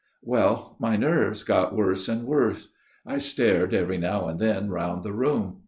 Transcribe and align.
"Well; 0.33 0.77
my 0.79 0.95
nerves 0.97 1.43
got 1.43 1.75
worse 1.75 2.09
and 2.09 2.25
worse. 2.25 2.69
I 3.05 3.19
stared 3.19 3.71
every 3.75 3.99
now 3.99 4.29
and 4.29 4.39
then 4.39 4.71
round 4.71 5.03
the 5.03 5.13
room. 5.13 5.59